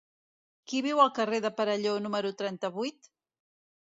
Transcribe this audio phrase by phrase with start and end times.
[0.71, 3.11] Qui viu al carrer del Perelló número trenta-vuit?